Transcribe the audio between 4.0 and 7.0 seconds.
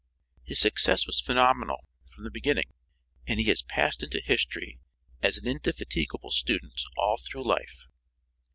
into history as an indefatigable student